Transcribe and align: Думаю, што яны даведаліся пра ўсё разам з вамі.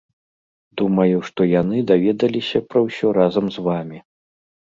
Думаю, 0.79 1.17
што 1.27 1.41
яны 1.61 1.77
даведаліся 1.91 2.63
пра 2.71 2.79
ўсё 2.87 3.07
разам 3.19 3.45
з 3.59 3.67
вамі. 3.67 3.99